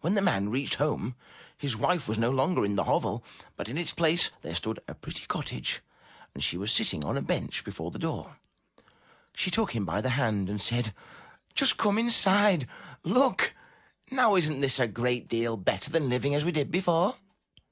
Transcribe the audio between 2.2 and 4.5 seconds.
longer in the hovel, but in its place